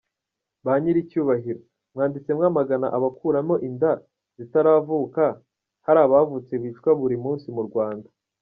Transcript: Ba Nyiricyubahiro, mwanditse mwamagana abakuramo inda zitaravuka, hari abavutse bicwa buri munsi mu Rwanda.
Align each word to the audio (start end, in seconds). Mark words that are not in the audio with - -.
Ba 0.65 0.73
Nyiricyubahiro, 0.81 1.61
mwanditse 1.93 2.29
mwamagana 2.37 2.87
abakuramo 2.97 3.55
inda 3.67 3.91
zitaravuka, 4.37 5.25
hari 5.85 5.99
abavutse 6.05 6.53
bicwa 6.63 6.91
buri 6.99 7.17
munsi 7.25 7.47
mu 7.57 7.63
Rwanda. 7.69 8.07